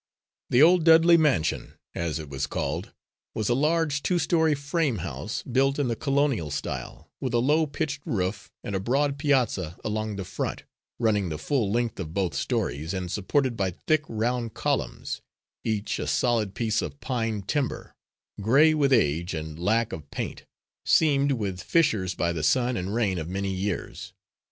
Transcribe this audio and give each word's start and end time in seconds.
The 0.49 0.63
old 0.63 0.83
Dudley 0.83 1.15
"mansion," 1.15 1.75
as 1.93 2.17
it 2.17 2.27
was 2.27 2.47
called, 2.47 2.91
was 3.35 3.49
a 3.49 3.53
large 3.53 4.01
two 4.01 4.17
story 4.17 4.55
frame 4.55 4.97
house, 5.05 5.43
built 5.43 5.77
in 5.77 5.89
the 5.89 5.95
colonial 5.95 6.49
style, 6.49 7.11
with 7.19 7.35
a 7.35 7.37
low 7.37 7.67
pitched 7.67 8.01
roof, 8.03 8.49
and 8.63 8.73
a 8.73 8.79
broad 8.79 9.19
piazza 9.19 9.77
along 9.83 10.15
the 10.15 10.25
front, 10.25 10.63
running 10.97 11.29
the 11.29 11.37
full 11.37 11.71
length 11.71 11.99
of 11.99 12.15
both 12.15 12.33
stories 12.33 12.95
and 12.95 13.11
supported 13.11 13.55
by 13.55 13.69
thick 13.85 14.01
round 14.09 14.55
columns, 14.55 15.21
each 15.63 15.99
a 15.99 16.07
solid 16.07 16.55
piece 16.55 16.81
of 16.81 16.99
pine 16.99 17.43
timber, 17.43 17.93
gray 18.41 18.73
with 18.73 18.91
age 18.91 19.35
and 19.35 19.59
lack 19.59 19.93
of 19.93 20.09
paint, 20.09 20.47
seamed 20.83 21.33
with 21.33 21.61
fissures 21.61 22.15
by 22.15 22.33
the 22.33 22.41
sun 22.41 22.75
and 22.75 22.95
rain 22.95 23.19
of 23.19 23.29
many 23.29 23.53
years. 23.53 24.13